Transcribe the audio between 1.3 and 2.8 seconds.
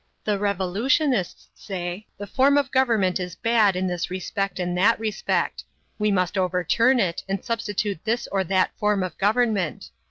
say: The form of